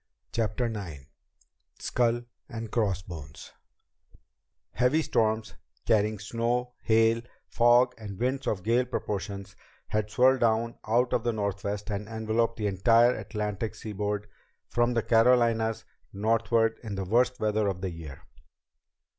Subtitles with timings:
[0.31, 1.05] CHAPTER IX
[1.77, 3.51] Skull and Crossbones
[4.71, 5.53] Heavy storms,
[5.85, 9.55] carrying snow, hail, fog, and winds of gale proportions
[9.89, 14.25] had swirled down out of the northwest and enveloped the entire Atlantic seaboard
[14.67, 18.23] from the Carolinas northward in the worst weather of the year.